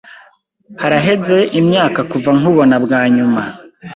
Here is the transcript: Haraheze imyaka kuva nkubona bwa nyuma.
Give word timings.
Haraheze 0.81 1.37
imyaka 1.59 1.99
kuva 2.11 2.29
nkubona 2.37 2.75
bwa 2.83 3.01
nyuma. 3.15 3.41